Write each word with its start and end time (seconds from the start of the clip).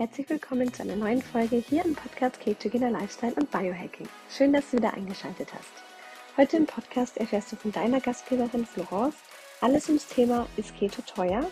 Herzlich 0.00 0.30
willkommen 0.30 0.72
zu 0.72 0.82
einer 0.82 0.96
neuen 0.96 1.20
Folge 1.20 1.56
hier 1.56 1.84
im 1.84 1.94
Podcast 1.94 2.40
Ketogener 2.40 2.90
Lifestyle 2.90 3.34
und 3.34 3.50
Biohacking. 3.50 4.08
Schön, 4.34 4.50
dass 4.50 4.70
du 4.70 4.78
wieder 4.78 4.94
eingeschaltet 4.94 5.52
hast. 5.52 5.72
Heute 6.38 6.56
im 6.56 6.64
Podcast 6.64 7.18
erfährst 7.18 7.52
du 7.52 7.56
von 7.56 7.70
deiner 7.70 8.00
Gastgeberin 8.00 8.64
Florence 8.64 9.16
alles 9.60 9.88
ums 9.88 10.06
Thema 10.06 10.46
Ist 10.56 10.74
Keto 10.74 11.02
teuer? 11.02 11.44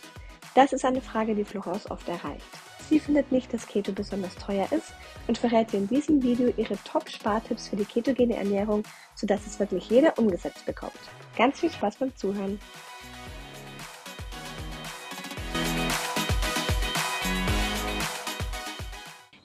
Das 0.54 0.72
ist 0.72 0.86
eine 0.86 1.02
Frage, 1.02 1.34
die 1.34 1.44
Florence 1.44 1.90
oft 1.90 2.08
erreicht. 2.08 2.46
Sie 2.88 2.98
findet 2.98 3.30
nicht, 3.30 3.52
dass 3.52 3.66
Keto 3.66 3.92
besonders 3.92 4.34
teuer 4.36 4.66
ist 4.72 4.94
und 5.26 5.36
verrät 5.36 5.70
dir 5.70 5.80
in 5.80 5.88
diesem 5.88 6.22
Video 6.22 6.50
ihre 6.56 6.78
Top-Spartipps 6.84 7.68
für 7.68 7.76
die 7.76 7.84
ketogene 7.84 8.36
Ernährung, 8.36 8.82
sodass 9.14 9.46
es 9.46 9.60
wirklich 9.60 9.90
jeder 9.90 10.18
umgesetzt 10.18 10.64
bekommt. 10.64 10.94
Ganz 11.36 11.60
viel 11.60 11.70
Spaß 11.70 11.96
beim 11.96 12.16
Zuhören! 12.16 12.58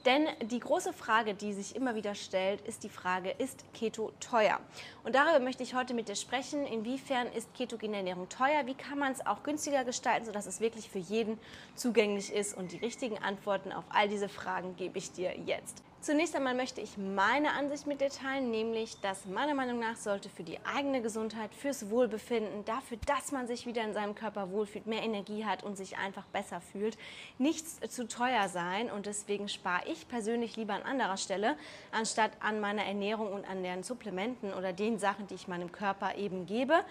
Denn 0.06 0.28
die 0.42 0.60
große 0.60 0.92
Frage, 0.92 1.34
die 1.34 1.54
sich 1.54 1.76
immer 1.76 1.96
wieder 1.96 2.14
stellt, 2.14 2.60
ist 2.62 2.84
die 2.84 2.90
Frage, 2.90 3.32
ist 3.32 3.64
Keto 3.74 4.12
teuer? 4.20 4.60
Und 5.06 5.16
darüber 5.16 5.40
möchte 5.40 5.64
ich 5.64 5.76
heute 5.76 5.94
mit 5.94 6.10
dir 6.10 6.16
sprechen. 6.16 6.66
Inwiefern 6.66 7.28
ist 7.28 7.54
ketogene 7.54 7.98
Ernährung 7.98 8.28
teuer? 8.28 8.66
Wie 8.66 8.74
kann 8.74 9.00
man 9.00 9.14
es 9.14 9.26
auch 9.26 9.44
günstiger 9.44 9.86
gestalten, 9.86 10.26
sodass 10.26 10.46
es 10.46 10.60
wirklich 10.60 10.90
für 10.90 11.00
jeden 11.00 11.40
zugänglich 11.76 12.34
ist? 12.34 12.58
Und 12.58 12.74
die 12.74 12.78
richtigen 12.78 13.18
Antworten 13.18 13.72
auf 13.72 13.86
all 13.90 14.10
diese 14.10 14.28
Fragen 14.28 14.76
gebe 14.76 14.98
ich 14.98 15.14
dir 15.14 15.38
jetzt. 15.40 15.82
Zunächst 16.04 16.36
einmal 16.36 16.54
möchte 16.54 16.82
ich 16.82 16.98
meine 16.98 17.54
Ansicht 17.54 17.88
mit 17.88 18.02
dir 18.02 18.10
teilen, 18.10 18.52
nämlich, 18.52 19.00
dass 19.00 19.26
meiner 19.26 19.54
Meinung 19.54 19.80
nach 19.80 19.96
sollte 19.96 20.28
für 20.28 20.44
die 20.44 20.60
eigene 20.66 21.02
Gesundheit, 21.02 21.56
fürs 21.56 21.90
Wohlbefinden, 21.90 22.66
dafür, 22.66 22.98
dass 23.06 23.32
man 23.32 23.48
sich 23.48 23.66
wieder 23.66 23.84
in 23.86 23.94
seinem 23.94 24.14
Körper 24.14 24.52
wohlfühlt, 24.52 24.86
mehr 24.86 25.02
Energie 25.02 25.46
hat 25.46 25.64
und 25.64 25.78
sich 25.78 25.98
einfach 25.98 26.26
besser 26.26 26.60
fühlt, 26.60 26.98
nichts 27.38 27.80
zu 27.90 28.06
teuer 28.06 28.50
sein. 28.50 28.92
Und 28.92 29.06
deswegen 29.06 29.48
spare 29.48 29.88
ich 29.88 30.10
persönlich 30.10 30.58
lieber 30.58 30.74
an 30.74 30.82
anderer 30.82 31.16
Stelle, 31.16 31.56
anstatt 31.94 32.32
an 32.42 32.60
meiner 32.60 32.84
Ernährung 32.84 33.32
und 33.32 33.50
an 33.50 33.64
den 33.64 33.84
Supplementen 33.84 34.54
oder 34.54 34.74
den 34.74 35.00
Sachen, 35.00 35.28
die 35.28 35.36
ich 35.36 35.48
meinem 35.48 35.72
Körper 35.72 36.18
eben 36.18 36.46
gebe. 36.46 36.84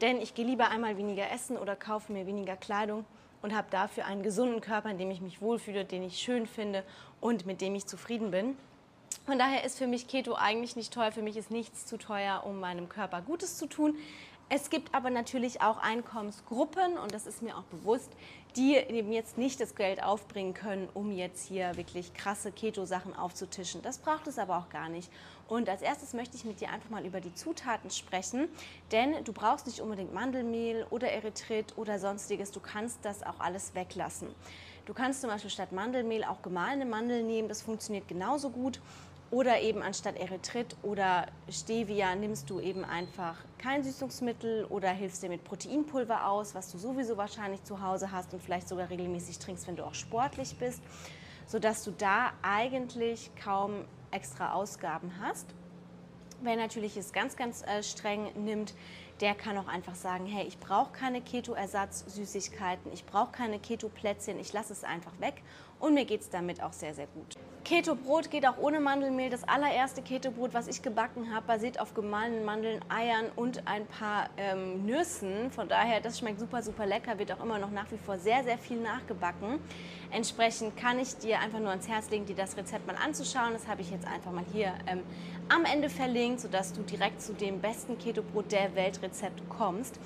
Denn 0.00 0.20
ich 0.20 0.34
gehe 0.34 0.44
lieber 0.44 0.70
einmal 0.70 0.96
weniger 0.96 1.30
essen 1.30 1.56
oder 1.56 1.76
kaufe 1.76 2.12
mir 2.12 2.26
weniger 2.26 2.56
Kleidung 2.56 3.04
und 3.46 3.54
habe 3.54 3.68
dafür 3.70 4.06
einen 4.06 4.24
gesunden 4.24 4.60
Körper, 4.60 4.90
in 4.90 4.98
dem 4.98 5.08
ich 5.08 5.20
mich 5.20 5.40
wohlfühle, 5.40 5.84
den 5.84 6.02
ich 6.02 6.18
schön 6.18 6.48
finde 6.48 6.82
und 7.20 7.46
mit 7.46 7.60
dem 7.60 7.76
ich 7.76 7.86
zufrieden 7.86 8.32
bin. 8.32 8.56
Von 9.24 9.38
daher 9.38 9.62
ist 9.62 9.78
für 9.78 9.86
mich 9.86 10.08
Keto 10.08 10.34
eigentlich 10.34 10.74
nicht 10.74 10.92
teuer. 10.92 11.12
Für 11.12 11.22
mich 11.22 11.36
ist 11.36 11.52
nichts 11.52 11.86
zu 11.86 11.96
teuer, 11.96 12.42
um 12.44 12.58
meinem 12.58 12.88
Körper 12.88 13.22
Gutes 13.22 13.56
zu 13.56 13.68
tun. 13.68 13.94
Es 14.48 14.70
gibt 14.70 14.94
aber 14.94 15.10
natürlich 15.10 15.60
auch 15.60 15.78
Einkommensgruppen, 15.78 16.98
und 16.98 17.12
das 17.12 17.26
ist 17.26 17.42
mir 17.42 17.56
auch 17.58 17.64
bewusst, 17.64 18.12
die 18.54 18.76
eben 18.76 19.10
jetzt 19.10 19.36
nicht 19.36 19.60
das 19.60 19.74
Geld 19.74 20.00
aufbringen 20.00 20.54
können, 20.54 20.88
um 20.94 21.10
jetzt 21.10 21.48
hier 21.48 21.76
wirklich 21.76 22.14
krasse 22.14 22.52
Keto-Sachen 22.52 23.16
aufzutischen. 23.16 23.82
Das 23.82 23.98
braucht 23.98 24.28
es 24.28 24.38
aber 24.38 24.56
auch 24.58 24.68
gar 24.68 24.88
nicht. 24.88 25.10
Und 25.48 25.68
als 25.68 25.82
erstes 25.82 26.14
möchte 26.14 26.36
ich 26.36 26.44
mit 26.44 26.60
dir 26.60 26.70
einfach 26.70 26.90
mal 26.90 27.04
über 27.04 27.20
die 27.20 27.34
Zutaten 27.34 27.90
sprechen, 27.90 28.48
denn 28.92 29.24
du 29.24 29.32
brauchst 29.32 29.66
nicht 29.66 29.80
unbedingt 29.80 30.14
Mandelmehl 30.14 30.86
oder 30.90 31.10
Erythrit 31.10 31.76
oder 31.76 31.98
sonstiges. 31.98 32.52
Du 32.52 32.60
kannst 32.60 33.04
das 33.04 33.24
auch 33.24 33.40
alles 33.40 33.74
weglassen. 33.74 34.28
Du 34.86 34.94
kannst 34.94 35.22
zum 35.22 35.30
Beispiel 35.30 35.50
statt 35.50 35.72
Mandelmehl 35.72 36.22
auch 36.22 36.40
gemahlene 36.42 36.86
Mandeln 36.86 37.26
nehmen. 37.26 37.48
Das 37.48 37.62
funktioniert 37.62 38.06
genauso 38.06 38.50
gut. 38.50 38.80
Oder 39.30 39.60
eben 39.60 39.82
anstatt 39.82 40.16
Erythrit 40.16 40.76
oder 40.82 41.26
Stevia 41.50 42.14
nimmst 42.14 42.48
du 42.48 42.60
eben 42.60 42.84
einfach 42.84 43.36
kein 43.58 43.82
Süßungsmittel 43.82 44.66
oder 44.66 44.90
hilfst 44.90 45.22
dir 45.22 45.28
mit 45.28 45.42
Proteinpulver 45.42 46.28
aus, 46.28 46.54
was 46.54 46.70
du 46.70 46.78
sowieso 46.78 47.16
wahrscheinlich 47.16 47.64
zu 47.64 47.82
Hause 47.82 48.12
hast 48.12 48.32
und 48.34 48.42
vielleicht 48.42 48.68
sogar 48.68 48.88
regelmäßig 48.88 49.40
trinkst, 49.40 49.66
wenn 49.66 49.74
du 49.74 49.84
auch 49.84 49.94
sportlich 49.94 50.56
bist, 50.58 50.80
sodass 51.46 51.82
du 51.82 51.90
da 51.90 52.34
eigentlich 52.42 53.32
kaum 53.42 53.84
extra 54.12 54.52
Ausgaben 54.52 55.12
hast. 55.20 55.46
Wer 56.42 56.54
natürlich 56.54 56.96
es 56.96 57.12
ganz, 57.12 57.34
ganz 57.34 57.62
äh, 57.62 57.82
streng 57.82 58.30
nimmt, 58.44 58.74
der 59.20 59.34
kann 59.34 59.58
auch 59.58 59.66
einfach 59.66 59.94
sagen, 59.94 60.26
hey, 60.26 60.46
ich 60.46 60.58
brauche 60.58 60.92
keine 60.92 61.20
Keto-Ersatz-Süßigkeiten, 61.20 62.92
ich 62.92 63.04
brauche 63.06 63.32
keine 63.32 63.58
Keto-Plätzchen, 63.58 64.38
ich 64.38 64.52
lasse 64.52 64.72
es 64.72 64.84
einfach 64.84 65.18
weg 65.18 65.42
und 65.80 65.94
mir 65.94 66.04
geht 66.04 66.20
es 66.20 66.30
damit 66.30 66.62
auch 66.62 66.74
sehr, 66.74 66.94
sehr 66.94 67.06
gut. 67.08 67.36
Keto-Brot 67.66 68.30
geht 68.30 68.46
auch 68.46 68.58
ohne 68.58 68.78
Mandelmehl. 68.78 69.28
Das 69.28 69.42
allererste 69.42 70.00
Keto-Brot, 70.00 70.54
was 70.54 70.68
ich 70.68 70.82
gebacken 70.82 71.34
habe, 71.34 71.48
basiert 71.48 71.80
auf 71.80 71.94
gemahlenen 71.94 72.44
Mandeln, 72.44 72.80
Eiern 72.88 73.26
und 73.34 73.66
ein 73.66 73.86
paar 73.86 74.30
ähm, 74.36 74.86
Nüssen. 74.86 75.50
Von 75.50 75.68
daher, 75.68 76.00
das 76.00 76.20
schmeckt 76.20 76.38
super, 76.38 76.62
super 76.62 76.86
lecker, 76.86 77.18
wird 77.18 77.32
auch 77.32 77.42
immer 77.42 77.58
noch 77.58 77.72
nach 77.72 77.90
wie 77.90 77.98
vor 77.98 78.20
sehr, 78.20 78.44
sehr 78.44 78.56
viel 78.56 78.80
nachgebacken. 78.80 79.58
Entsprechend 80.12 80.76
kann 80.76 81.00
ich 81.00 81.16
dir 81.16 81.40
einfach 81.40 81.58
nur 81.58 81.70
ans 81.70 81.88
Herz 81.88 82.08
legen, 82.08 82.24
dir 82.24 82.36
das 82.36 82.56
Rezept 82.56 82.86
mal 82.86 82.94
anzuschauen. 83.04 83.52
Das 83.52 83.66
habe 83.66 83.80
ich 83.80 83.90
jetzt 83.90 84.06
einfach 84.06 84.30
mal 84.30 84.44
hier 84.52 84.72
ähm, 84.86 85.02
am 85.48 85.64
Ende 85.64 85.90
verlinkt, 85.90 86.42
sodass 86.42 86.72
du 86.72 86.82
direkt 86.82 87.20
zu 87.20 87.32
dem 87.34 87.60
besten 87.60 87.98
Keto-Brot 87.98 88.52
der 88.52 88.76
Welt 88.76 89.02
Rezept 89.02 89.42
kommst. 89.48 89.98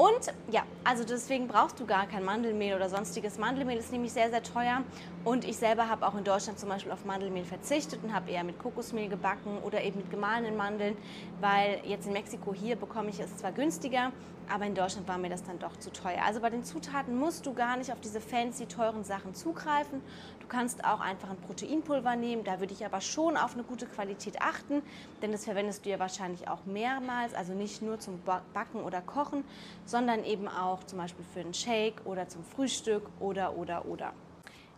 Und 0.00 0.32
ja, 0.50 0.62
also 0.82 1.04
deswegen 1.04 1.46
brauchst 1.46 1.78
du 1.78 1.84
gar 1.84 2.06
kein 2.06 2.24
Mandelmehl 2.24 2.74
oder 2.74 2.88
sonstiges. 2.88 3.36
Mandelmehl 3.36 3.76
ist 3.76 3.92
nämlich 3.92 4.14
sehr, 4.14 4.30
sehr 4.30 4.42
teuer. 4.42 4.82
Und 5.26 5.44
ich 5.44 5.58
selber 5.58 5.90
habe 5.90 6.06
auch 6.06 6.16
in 6.16 6.24
Deutschland 6.24 6.58
zum 6.58 6.70
Beispiel 6.70 6.90
auf 6.90 7.04
Mandelmehl 7.04 7.44
verzichtet 7.44 8.00
und 8.02 8.14
habe 8.14 8.30
eher 8.30 8.42
mit 8.42 8.58
Kokosmehl 8.58 9.10
gebacken 9.10 9.58
oder 9.62 9.82
eben 9.82 9.98
mit 9.98 10.10
gemahlenen 10.10 10.56
Mandeln, 10.56 10.96
weil 11.42 11.82
jetzt 11.84 12.06
in 12.06 12.14
Mexiko 12.14 12.54
hier 12.54 12.76
bekomme 12.76 13.10
ich 13.10 13.20
es 13.20 13.36
zwar 13.36 13.52
günstiger, 13.52 14.10
aber 14.50 14.66
in 14.66 14.74
Deutschland 14.74 15.06
war 15.06 15.18
mir 15.18 15.30
das 15.30 15.42
dann 15.42 15.58
doch 15.58 15.76
zu 15.78 15.92
teuer. 15.92 16.22
Also 16.26 16.40
bei 16.40 16.50
den 16.50 16.64
Zutaten 16.64 17.16
musst 17.16 17.46
du 17.46 17.54
gar 17.54 17.76
nicht 17.76 17.92
auf 17.92 18.00
diese 18.00 18.20
fancy, 18.20 18.66
teuren 18.66 19.04
Sachen 19.04 19.34
zugreifen. 19.34 20.02
Du 20.40 20.46
kannst 20.48 20.84
auch 20.84 21.00
einfach 21.00 21.30
ein 21.30 21.36
Proteinpulver 21.36 22.16
nehmen. 22.16 22.44
Da 22.44 22.60
würde 22.60 22.72
ich 22.72 22.84
aber 22.84 23.00
schon 23.00 23.36
auf 23.36 23.54
eine 23.54 23.62
gute 23.62 23.86
Qualität 23.86 24.40
achten, 24.42 24.82
denn 25.22 25.32
das 25.32 25.44
verwendest 25.44 25.86
du 25.86 25.90
ja 25.90 25.98
wahrscheinlich 25.98 26.48
auch 26.48 26.64
mehrmals, 26.64 27.34
also 27.34 27.52
nicht 27.52 27.82
nur 27.82 28.00
zum 28.00 28.20
Backen 28.52 28.82
oder 28.82 29.00
Kochen, 29.00 29.44
sondern 29.84 30.24
eben 30.24 30.48
auch 30.48 30.84
zum 30.84 30.98
Beispiel 30.98 31.24
für 31.32 31.40
einen 31.40 31.54
Shake 31.54 32.02
oder 32.04 32.28
zum 32.28 32.44
Frühstück 32.44 33.08
oder, 33.20 33.56
oder, 33.56 33.86
oder. 33.86 34.12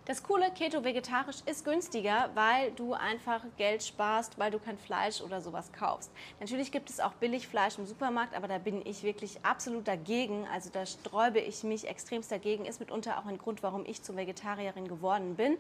Das 0.04 0.24
coole 0.24 0.50
Keto 0.50 0.82
vegetarisch 0.82 1.42
ist 1.46 1.64
günstiger, 1.64 2.30
weil 2.34 2.72
du 2.72 2.92
einfach 2.92 3.44
Geld 3.56 3.84
sparst, 3.84 4.36
weil 4.36 4.50
du 4.50 4.58
kein 4.58 4.76
Fleisch 4.76 5.20
oder 5.20 5.40
sowas 5.40 5.70
kaufst. 5.72 6.10
Natürlich 6.40 6.72
gibt 6.72 6.90
es 6.90 6.98
auch 6.98 7.12
Billigfleisch 7.12 7.78
im 7.78 7.86
Supermarkt, 7.86 8.34
aber 8.34 8.48
da 8.48 8.58
bin 8.58 8.84
ich 8.84 9.04
wirklich 9.04 9.38
absolut 9.44 9.86
dagegen. 9.86 10.44
Also 10.52 10.70
da 10.72 10.86
sträube 10.86 11.38
ich 11.38 11.62
mich 11.62 11.86
extremst 11.86 12.32
dagegen. 12.32 12.64
Ist 12.64 12.80
mitunter 12.80 13.16
auch 13.16 13.26
ein 13.26 13.38
Grund, 13.38 13.62
warum 13.62 13.84
ich 13.86 14.02
zur 14.02 14.16
Vegetarierin 14.16 14.88
geworden 14.88 15.36
bin. 15.36 15.56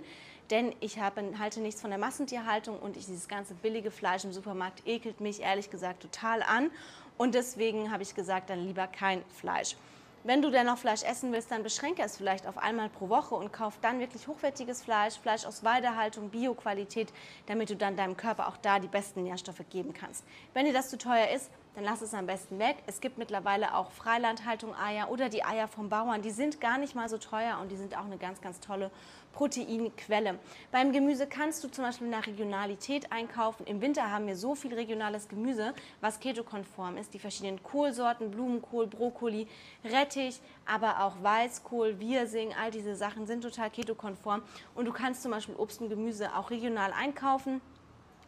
Denn 0.50 0.74
ich 0.80 0.98
habe, 0.98 1.22
halte 1.38 1.60
nichts 1.60 1.80
von 1.80 1.90
der 1.90 2.00
Massentierhaltung 2.00 2.80
und 2.80 2.96
ich, 2.96 3.06
dieses 3.06 3.28
ganze 3.28 3.54
billige 3.54 3.92
Fleisch 3.92 4.24
im 4.24 4.32
Supermarkt 4.32 4.84
ekelt 4.88 5.20
mich 5.20 5.40
ehrlich 5.40 5.70
gesagt 5.70 6.02
total 6.02 6.42
an. 6.42 6.72
Und 7.16 7.36
deswegen 7.36 7.92
habe 7.92 8.02
ich 8.02 8.16
gesagt, 8.16 8.50
dann 8.50 8.66
lieber 8.66 8.88
kein 8.88 9.22
Fleisch. 9.28 9.76
Wenn 10.24 10.40
du 10.40 10.50
dennoch 10.50 10.78
Fleisch 10.78 11.02
essen 11.02 11.32
willst, 11.32 11.50
dann 11.50 11.64
beschränke 11.64 12.02
es 12.02 12.16
vielleicht 12.16 12.46
auf 12.46 12.56
einmal 12.56 12.88
pro 12.88 13.08
Woche 13.08 13.34
und 13.34 13.52
kauf 13.52 13.78
dann 13.82 13.98
wirklich 13.98 14.28
hochwertiges 14.28 14.80
Fleisch, 14.84 15.18
Fleisch 15.18 15.44
aus 15.44 15.64
Weidehaltung, 15.64 16.30
Bioqualität, 16.30 17.12
damit 17.46 17.70
du 17.70 17.76
dann 17.76 17.96
deinem 17.96 18.16
Körper 18.16 18.46
auch 18.46 18.56
da 18.56 18.78
die 18.78 18.86
besten 18.86 19.24
Nährstoffe 19.24 19.62
geben 19.68 19.92
kannst. 19.92 20.24
Wenn 20.54 20.64
dir 20.64 20.72
das 20.72 20.90
zu 20.90 20.98
teuer 20.98 21.28
ist, 21.34 21.50
dann 21.74 21.84
lass 21.84 22.02
es 22.02 22.12
am 22.12 22.26
besten 22.26 22.58
weg. 22.58 22.76
Es 22.86 23.00
gibt 23.00 23.18
mittlerweile 23.18 23.74
auch 23.74 23.90
Freilandhaltung-Eier 23.92 25.10
oder 25.10 25.28
die 25.28 25.44
Eier 25.44 25.68
vom 25.68 25.88
Bauern. 25.88 26.20
Die 26.20 26.30
sind 26.30 26.60
gar 26.60 26.78
nicht 26.78 26.94
mal 26.94 27.08
so 27.08 27.18
teuer 27.18 27.58
und 27.60 27.70
die 27.70 27.76
sind 27.76 27.96
auch 27.96 28.04
eine 28.04 28.18
ganz, 28.18 28.40
ganz 28.40 28.60
tolle 28.60 28.90
Proteinquelle. 29.32 30.38
Beim 30.70 30.92
Gemüse 30.92 31.26
kannst 31.26 31.64
du 31.64 31.68
zum 31.68 31.84
Beispiel 31.84 32.08
nach 32.08 32.26
Regionalität 32.26 33.10
einkaufen. 33.10 33.66
Im 33.66 33.80
Winter 33.80 34.10
haben 34.10 34.26
wir 34.26 34.36
so 34.36 34.54
viel 34.54 34.74
regionales 34.74 35.28
Gemüse, 35.28 35.72
was 36.02 36.20
ketokonform 36.20 36.98
ist. 36.98 37.14
Die 37.14 37.18
verschiedenen 37.18 37.62
Kohlsorten, 37.62 38.30
Blumenkohl, 38.30 38.86
Brokkoli, 38.86 39.48
Rettich, 39.84 40.40
aber 40.66 41.02
auch 41.02 41.22
Weißkohl, 41.22 41.98
Wirsing, 41.98 42.52
all 42.60 42.70
diese 42.70 42.94
Sachen 42.94 43.26
sind 43.26 43.42
total 43.42 43.70
ketokonform. 43.70 44.42
Und 44.74 44.84
du 44.84 44.92
kannst 44.92 45.22
zum 45.22 45.30
Beispiel 45.30 45.54
Obst 45.56 45.80
und 45.80 45.88
Gemüse 45.88 46.36
auch 46.36 46.50
regional 46.50 46.92
einkaufen 46.92 47.62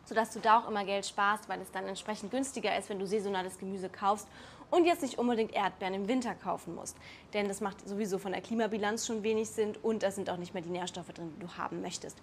sodass 0.05 0.33
du 0.33 0.41
da 0.41 0.59
auch 0.59 0.69
immer 0.69 0.85
Geld 0.85 1.06
sparst, 1.06 1.49
weil 1.49 1.61
es 1.61 1.71
dann 1.71 1.87
entsprechend 1.87 2.31
günstiger 2.31 2.77
ist, 2.77 2.89
wenn 2.89 2.99
du 2.99 3.06
saisonales 3.06 3.59
Gemüse 3.59 3.89
kaufst 3.89 4.29
und 4.71 4.85
jetzt 4.85 5.03
nicht 5.03 5.19
unbedingt 5.19 5.53
Erdbeeren 5.55 5.95
im 5.95 6.09
Winter 6.09 6.35
kaufen 6.35 6.75
musst. 6.75 6.97
Denn 7.33 7.49
das 7.49 7.61
macht 7.61 7.87
sowieso 7.89 8.19
von 8.19 8.33
der 8.33 8.41
Klimabilanz 8.41 9.06
schon 9.06 9.23
wenig 9.23 9.49
Sinn 9.51 9.77
und 9.83 10.03
da 10.03 10.11
sind 10.11 10.31
auch 10.31 10.37
nicht 10.37 10.55
mehr 10.55 10.62
die 10.62 10.71
Nährstoffe 10.71 11.12
drin, 11.12 11.33
die 11.37 11.41
du 11.41 11.53
haben 11.56 11.81
möchtest. 11.81 12.19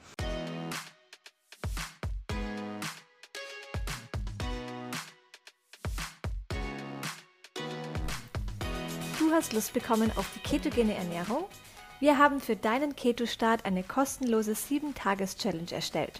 Du 9.17 9.31
hast 9.31 9.53
Lust 9.53 9.73
bekommen 9.73 10.11
auf 10.17 10.29
die 10.35 10.39
ketogene 10.39 10.93
Ernährung? 10.93 11.45
Wir 12.01 12.17
haben 12.17 12.41
für 12.41 12.55
deinen 12.55 12.95
Keto-Start 12.95 13.63
eine 13.63 13.83
kostenlose 13.83 14.53
7-Tages-Challenge 14.53 15.71
erstellt. 15.71 16.19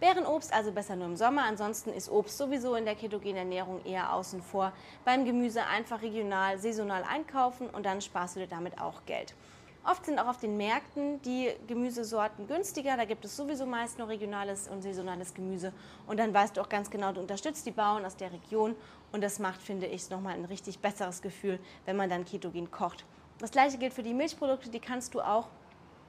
Beerenobst 0.00 0.52
also 0.52 0.70
besser 0.70 0.94
nur 0.94 1.06
im 1.06 1.16
Sommer, 1.16 1.42
ansonsten 1.42 1.92
ist 1.92 2.08
Obst 2.08 2.38
sowieso 2.38 2.76
in 2.76 2.84
der 2.84 2.94
ketogenen 2.94 3.36
Ernährung 3.36 3.84
eher 3.84 4.12
außen 4.12 4.42
vor. 4.42 4.72
Beim 5.04 5.24
Gemüse 5.24 5.66
einfach 5.66 6.02
regional, 6.02 6.58
saisonal 6.58 7.02
einkaufen 7.02 7.68
und 7.70 7.84
dann 7.84 8.00
sparst 8.00 8.36
du 8.36 8.40
dir 8.40 8.46
damit 8.46 8.80
auch 8.80 9.04
Geld. 9.06 9.34
Oft 9.84 10.04
sind 10.04 10.18
auch 10.18 10.28
auf 10.28 10.38
den 10.38 10.56
Märkten 10.56 11.20
die 11.22 11.50
Gemüsesorten 11.66 12.46
günstiger. 12.46 12.96
Da 12.96 13.06
gibt 13.06 13.24
es 13.24 13.36
sowieso 13.36 13.64
meist 13.64 13.98
nur 13.98 14.08
regionales 14.08 14.68
und 14.68 14.82
saisonales 14.82 15.32
Gemüse. 15.32 15.72
Und 16.06 16.18
dann 16.20 16.34
weißt 16.34 16.56
du 16.56 16.60
auch 16.60 16.68
ganz 16.68 16.90
genau, 16.90 17.12
du 17.12 17.20
unterstützt 17.20 17.64
die 17.64 17.70
Bauern 17.70 18.04
aus 18.04 18.14
der 18.14 18.30
Region. 18.30 18.76
Und 19.12 19.22
das 19.22 19.38
macht, 19.38 19.62
finde 19.62 19.86
ich, 19.86 20.10
nochmal 20.10 20.34
ein 20.34 20.44
richtig 20.44 20.78
besseres 20.80 21.22
Gefühl, 21.22 21.58
wenn 21.86 21.96
man 21.96 22.10
dann 22.10 22.24
ketogen 22.24 22.70
kocht. 22.70 23.04
Das 23.38 23.50
gleiche 23.50 23.78
gilt 23.78 23.94
für 23.94 24.02
die 24.02 24.14
Milchprodukte, 24.14 24.68
die 24.68 24.80
kannst 24.80 25.14
du 25.14 25.22
auch 25.22 25.48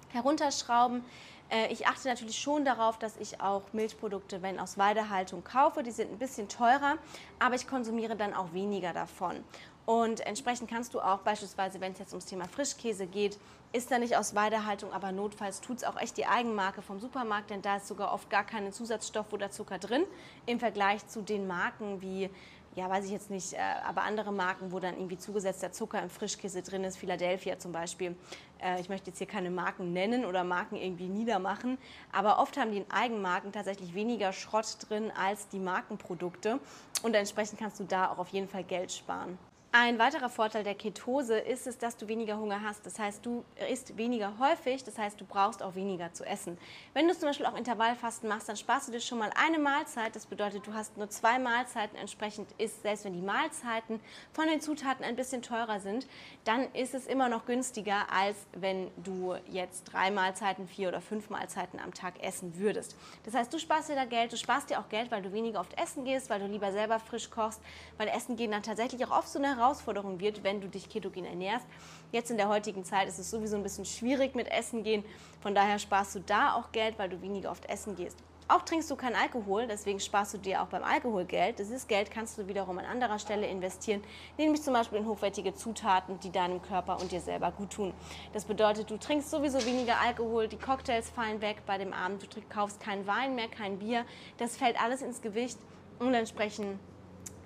herunterschrauben. 0.10 1.06
Äh, 1.50 1.72
ich 1.72 1.88
achte 1.88 2.08
natürlich 2.08 2.38
schon 2.38 2.66
darauf, 2.66 2.98
dass 2.98 3.18
ich 3.18 3.42
auch 3.42 3.64
Milchprodukte, 3.74 4.42
wenn 4.42 4.60
aus 4.60 4.78
Weidehaltung 4.78 5.44
kaufe, 5.44 5.84
die 5.84 5.92
sind 5.92 6.12
ein 6.12 6.20
bisschen 6.20 6.48
teurer, 6.48 6.98
aber 7.40 7.56
ich 7.56 7.68
konsumiere 7.68 8.16
dann 8.16 8.34
auch 8.34 8.54
weniger 8.54 8.94
davon. 8.94 9.44
Und 9.86 10.20
entsprechend 10.22 10.70
kannst 10.70 10.94
du 10.94 11.02
auch 11.02 11.20
beispielsweise, 11.20 11.82
wenn 11.82 11.94
es 11.94 12.00
jetzt 12.00 12.14
ums 12.14 12.26
Thema 12.26 12.48
Frischkäse 12.48 13.08
geht, 13.08 13.40
ist 13.72 13.90
da 13.90 13.98
nicht 13.98 14.16
aus 14.16 14.36
Weidehaltung, 14.36 14.94
aber 14.94 15.12
notfalls 15.12 15.62
tut 15.62 15.78
es 15.78 15.84
auch 15.84 16.00
echt 16.00 16.18
die 16.18 16.28
Eigenmarke 16.28 16.84
vom 16.84 17.00
Supermarkt, 17.00 17.50
denn 17.50 17.64
da 17.64 17.78
ist 17.78 17.88
sogar 17.88 18.14
oft 18.14 18.30
gar 18.30 18.44
kein 18.44 18.72
Zusatzstoff 18.72 19.34
oder 19.34 19.50
Zucker 19.50 19.80
drin 19.80 20.04
im 20.46 20.60
Vergleich 20.60 21.08
zu 21.08 21.22
den 21.24 21.48
Marken 21.48 22.02
wie 22.02 22.30
ja, 22.76 22.90
weiß 22.90 23.06
ich 23.06 23.12
jetzt 23.12 23.30
nicht, 23.30 23.54
äh, 23.54 23.58
aber 23.86 24.04
andere 24.04 24.32
Marken, 24.32 24.72
wo 24.72 24.80
dann 24.80 24.96
irgendwie 24.96 25.18
zugesetzter 25.18 25.72
Zucker 25.72 26.02
im 26.02 26.10
Frischkäse 26.10 26.62
drin 26.62 26.84
ist, 26.84 26.98
Philadelphia 26.98 27.58
zum 27.58 27.72
Beispiel. 27.72 28.16
Äh, 28.62 28.80
ich 28.80 28.90
möchte 28.90 29.10
jetzt 29.10 29.18
hier 29.18 29.28
keine 29.28 29.50
Marken 29.50 29.92
nennen 29.92 30.26
oder 30.26 30.44
Marken 30.44 30.76
irgendwie 30.76 31.08
niedermachen, 31.08 31.78
aber 32.12 32.40
oft 32.40 32.58
haben 32.58 32.72
die 32.72 32.78
in 32.78 32.92
Eigenmarken 32.92 33.52
tatsächlich 33.52 33.94
weniger 33.96 34.34
Schrott 34.34 34.78
drin 34.88 35.12
als 35.12 35.48
die 35.50 35.60
Markenprodukte 35.60 36.60
und 37.02 37.16
entsprechend 37.16 37.60
kannst 37.60 37.80
du 37.80 37.86
da 37.86 38.12
auch 38.12 38.20
auf 38.20 38.30
jeden 38.30 38.48
Fall 38.48 38.64
Geld 38.64 38.92
sparen. 38.92 39.38
Ein 39.72 40.00
weiterer 40.00 40.30
Vorteil 40.30 40.64
der 40.64 40.74
Ketose 40.74 41.38
ist 41.38 41.68
es, 41.68 41.78
dass 41.78 41.96
du 41.96 42.08
weniger 42.08 42.40
Hunger 42.40 42.64
hast. 42.64 42.88
Das 42.88 42.98
heißt, 42.98 43.24
du 43.24 43.46
isst 43.70 43.98
weniger 43.98 44.34
häufig, 44.40 44.84
das 44.84 44.98
heißt, 44.98 45.22
du 45.22 45.26
brauchst 45.26 45.62
auch 45.62 45.76
weniger 45.76 46.12
zu 46.12 46.26
essen. 46.26 46.58
Wenn 46.96 47.08
du 47.08 47.14
zum 47.14 47.28
Beispiel 47.28 47.46
auch 47.46 47.56
Intervallfasten 47.56 48.28
machst, 48.28 48.50
dann 48.50 48.58
sparst 48.58 48.88
du 48.88 48.92
dir 48.92 49.00
schon 49.00 49.20
mal 49.20 49.30
eine 49.36 49.60
Mahlzeit. 49.60 50.16
Das 50.16 50.26
bedeutet, 50.26 50.66
du 50.66 50.74
hast 50.74 50.98
nur 50.98 51.12
zwei 51.12 51.38
Mahlzeiten. 51.38 52.00
Entsprechend 52.00 52.52
ist, 52.58 52.82
selbst 52.82 53.06
wenn 53.06 53.14
die 53.14 53.22
Mahlzeiten 53.22 54.00
von 54.34 54.48
den 54.48 54.60
Zutaten 54.60 55.06
ein 55.06 55.16
bisschen 55.16 55.44
teurer 55.44 55.80
sind, 55.80 56.08
dann 56.46 56.74
ist 56.74 56.96
es 56.96 57.06
immer 57.06 57.30
noch 57.30 57.46
günstiger, 57.46 58.12
als 58.12 58.38
wenn 58.54 58.90
du 58.98 59.36
jetzt 59.52 59.84
drei 59.84 60.10
Mahlzeiten, 60.10 60.68
vier 60.68 60.88
oder 60.88 61.00
fünf 61.00 61.30
Mahlzeiten 61.30 61.80
am 61.80 61.94
Tag 61.94 62.24
essen 62.24 62.58
würdest. 62.58 62.96
Das 63.24 63.36
heißt, 63.36 63.54
du 63.54 63.60
sparst 63.60 63.90
dir 63.90 63.96
da 63.96 64.06
Geld, 64.06 64.34
du 64.34 64.38
sparst 64.38 64.72
dir 64.72 64.80
auch 64.80 64.90
Geld, 64.90 65.12
weil 65.12 65.22
du 65.22 65.32
weniger 65.32 65.60
oft 65.60 65.80
essen 65.80 66.06
gehst, 66.06 66.32
weil 66.32 66.40
du 66.40 66.48
lieber 66.48 66.72
selber 66.72 66.98
frisch 67.00 67.30
kochst, 67.30 67.62
weil 67.98 68.08
Essen 68.08 68.36
gehen 68.36 68.50
dann 68.50 68.64
tatsächlich 68.64 69.06
auch 69.06 69.16
oft 69.16 69.30
so 69.30 69.38
eine 69.38 69.59
Herausforderung 69.60 70.20
wird, 70.20 70.44
wenn 70.44 70.62
du 70.62 70.68
dich 70.68 70.90
ketogen 70.90 71.26
ernährst. 71.26 71.68
Jetzt 72.12 72.32
in 72.32 72.38
der 72.38 72.50
heutigen 72.50 72.84
Zeit 72.84 73.08
ist 73.08 73.20
es 73.20 73.30
sowieso 73.30 73.56
ein 73.56 73.64
bisschen 73.64 73.86
schwierig 73.86 74.36
mit 74.36 74.50
Essen 74.50 74.84
gehen. 74.84 75.04
Von 75.42 75.54
daher 75.54 75.80
sparst 75.80 76.16
du 76.16 76.20
da 76.20 76.54
auch 76.54 76.72
Geld, 76.72 76.98
weil 76.98 77.10
du 77.10 77.22
weniger 77.22 77.52
oft 77.52 77.66
essen 77.70 77.96
gehst. 77.96 78.18
Auch 78.52 78.64
trinkst 78.64 78.90
du 78.90 78.96
keinen 78.96 79.16
Alkohol, 79.16 79.68
deswegen 79.68 80.00
sparst 80.00 80.34
du 80.34 80.40
dir 80.40 80.64
auch 80.64 80.68
beim 80.68 80.84
Alkohol 80.84 81.24
Geld. 81.24 81.60
Dieses 81.60 81.88
Geld 81.88 82.10
kannst 82.10 82.36
du 82.36 82.48
wiederum 82.48 82.80
an 82.80 82.86
anderer 82.86 83.20
Stelle 83.20 83.46
investieren, 83.46 84.02
nämlich 84.40 84.64
zum 84.64 84.74
Beispiel 84.74 84.98
in 84.98 85.06
hochwertige 85.06 85.54
Zutaten, 85.54 86.20
die 86.22 86.32
deinem 86.32 86.60
Körper 86.60 87.00
und 87.00 87.12
dir 87.12 87.22
selber 87.22 87.52
gut 87.52 87.70
tun. 87.70 87.94
Das 88.34 88.46
bedeutet, 88.46 88.90
du 88.90 88.98
trinkst 88.98 89.30
sowieso 89.30 89.64
weniger 89.68 90.02
Alkohol, 90.02 90.48
die 90.48 90.58
Cocktails 90.58 91.12
fallen 91.12 91.42
weg 91.42 91.58
bei 91.68 91.78
dem 91.78 91.94
Abend, 91.94 92.24
du 92.36 92.42
kaufst 92.50 92.80
keinen 92.80 93.06
Wein 93.06 93.36
mehr, 93.36 93.50
kein 93.50 93.78
Bier. 93.78 94.04
Das 94.38 94.58
fällt 94.58 94.82
alles 94.82 95.04
ins 95.04 95.22
Gewicht 95.22 95.60
und 96.00 96.16
entsprechend 96.16 96.80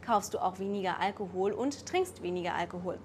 kaufst 0.04 0.34
du 0.34 0.40
auch 0.40 0.60
weniger 0.60 1.00
Alkohol 1.00 1.52
und 1.52 1.86
trinkst 1.86 2.22
weniger 2.22 2.54
Alkohol. 2.56 3.00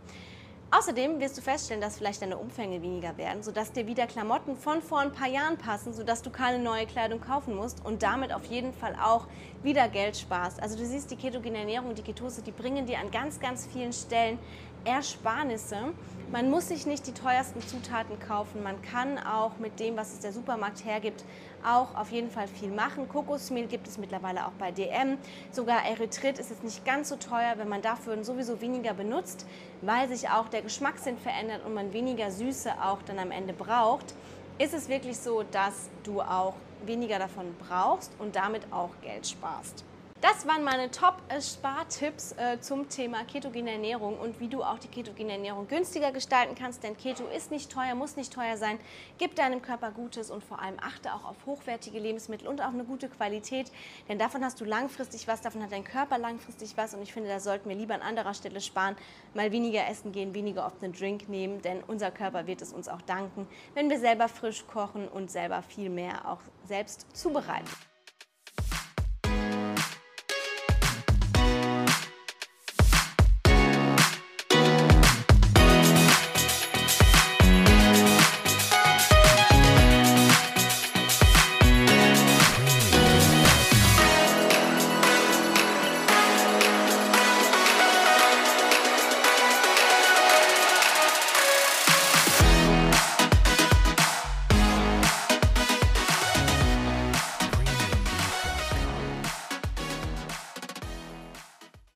Außerdem 0.71 1.19
wirst 1.19 1.39
du 1.39 1.41
feststellen, 1.41 1.81
dass 1.81 1.97
vielleicht 1.97 2.21
deine 2.21 2.37
Umfänge 2.37 2.83
weniger 2.83 3.17
werden, 3.17 3.43
sodass 3.43 3.73
dir 3.73 3.87
wieder 3.87 4.07
Klamotten 4.07 4.55
von 4.55 4.83
vor 4.83 4.99
ein 4.99 5.13
paar 5.13 5.29
Jahren 5.29 5.57
passen, 5.57 5.95
sodass 5.95 6.21
du 6.21 6.29
keine 6.29 6.63
neue 6.63 6.85
Kleidung 6.85 7.23
kaufen 7.23 7.57
musst 7.57 7.83
und 7.87 8.03
damit 8.03 8.35
auf 8.35 8.45
jeden 8.45 8.75
Fall 8.75 8.95
auch 9.03 9.27
wieder 9.63 9.89
Geld 9.89 10.19
sparst. 10.19 10.63
Also 10.63 10.77
du 10.77 10.85
siehst, 10.85 11.11
die 11.11 11.17
ketogene 11.17 11.57
Ernährung 11.57 11.89
und 11.89 11.97
die 11.97 12.03
Ketose, 12.03 12.43
die 12.43 12.51
bringen 12.51 12.85
dir 12.85 12.99
an 12.99 13.11
ganz, 13.11 13.41
ganz 13.41 13.67
vielen 13.67 13.95
Stellen 13.95 14.39
Ersparnisse. 14.85 15.95
Man 16.31 16.51
muss 16.51 16.69
sich 16.69 16.85
nicht 16.85 17.07
die 17.07 17.15
teuersten 17.15 17.63
Zutaten 17.63 18.21
kaufen. 18.21 18.63
Man 18.63 18.83
kann 18.83 19.17
auch 19.17 19.57
mit 19.57 19.81
dem, 19.81 19.97
was 19.97 20.13
es 20.13 20.19
der 20.19 20.35
Supermarkt 20.35 20.85
hergibt, 20.85 21.25
auch 21.67 21.95
auf 21.95 22.11
jeden 22.11 22.31
Fall 22.31 22.49
viel 22.49 22.69
machen. 22.69 23.09
Kokosmehl 23.09 23.67
gibt 23.67 23.89
es 23.89 23.97
mittlerweile 23.97 24.47
auch 24.47 24.53
bei 24.59 24.71
DM. 24.71 25.17
Sogar 25.53 25.87
Erythrit 25.87 26.39
ist 26.39 26.51
es 26.51 26.63
nicht 26.63 26.85
ganz 26.85 27.09
so 27.09 27.17
teuer, 27.17 27.55
wenn 27.57 27.71
man 27.71 27.81
dafür 27.81 28.23
sowieso 28.23 28.61
weniger 28.61 28.93
benutzt, 28.93 29.47
weil 29.81 30.07
sich 30.11 30.29
auch 30.29 30.49
der 30.49 30.61
Geschmackssinn 30.61 31.17
verändert 31.17 31.65
und 31.65 31.73
man 31.73 31.95
weniger 31.95 32.31
Süße 32.31 32.73
auch 32.85 33.01
dann 33.07 33.19
am 33.19 33.31
Ende 33.31 33.55
braucht. 33.55 34.15
Ist 34.59 34.75
es 34.75 34.91
wirklich 34.91 35.17
so, 35.17 35.45
dass 35.51 35.89
du 36.05 36.21
auch 36.21 36.57
weniger 36.85 37.19
davon 37.19 37.57
brauchst 37.67 38.13
und 38.19 38.37
damit 38.37 38.71
auch 38.71 38.91
Geld 39.01 39.27
sparst. 39.27 39.88
Das 40.21 40.49
waren 40.49 40.65
meine 40.65 40.91
Top-Spartipps 40.91 42.33
äh, 42.33 42.61
zum 42.61 42.89
Thema 42.89 43.23
ketogene 43.23 43.71
Ernährung 43.71 44.19
und 44.19 44.41
wie 44.41 44.49
du 44.49 44.65
auch 44.65 44.81
die 44.81 44.89
ketogene 44.89 45.35
Ernährung 45.35 45.69
günstiger 45.69 46.11
gestalten 46.11 46.57
kannst, 46.57 46.83
denn 46.83 46.97
Keto 46.97 47.23
ist 47.29 47.53
nicht 47.53 47.71
teuer, 47.71 47.95
muss 47.95 48.17
nicht 48.17 48.33
teuer 48.33 48.57
sein. 48.57 48.81
Gib 49.19 49.37
deinem 49.37 49.63
Körper 49.63 49.93
Gutes 49.93 50.33
und 50.33 50.43
vor 50.43 50.61
allem 50.61 50.75
achte 50.81 51.15
auch 51.15 51.25
auf 51.25 51.37
hochwertige 51.47 52.01
Lebensmittel 52.01 52.49
und 52.49 52.61
auf 52.61 52.75
eine 52.75 52.83
gute 52.83 53.09
Qualität, 53.09 53.71
denn 54.09 54.19
davon 54.19 54.45
hast 54.45 54.61
du 54.61 54.65
langfristig 54.65 55.29
was, 55.29 55.41
davon 55.41 55.63
hat 55.63 55.71
dein 55.71 55.85
Körper 55.85 56.19
langfristig 56.19 56.77
was 56.77 56.95
und 56.95 57.03
ich 57.03 57.13
finde, 57.13 57.29
da 57.29 57.39
sollten 57.39 57.69
wir 57.69 57.77
lieber 57.77 57.95
an 57.95 58.03
anderer 58.03 58.35
Stelle 58.35 58.61
sparen, 58.61 58.97
mal 59.35 59.53
weniger 59.53 59.87
essen 59.87 60.11
gehen, 60.11 60.35
weniger 60.35 60.67
oft 60.67 60.83
einen 60.83 60.95
Drink 60.95 61.29
nehmen, 61.29 61.63
denn 61.63 61.81
unser 61.87 62.11
Körper 62.11 62.49
wird 62.49 62.61
es 62.61 62.73
uns 62.73 62.89
auch 62.89 63.03
danken, 63.03 63.47
wenn 63.75 63.89
wir 63.89 64.01
selber 64.01 64.27
frisch 64.27 64.67
kochen 64.67 65.07
und 65.07 65.31
selber 65.31 65.63
viel 65.63 65.91
mehr 65.91 66.29
auch 66.29 66.41
selbst 66.67 67.07
zubereiten. 67.17 67.71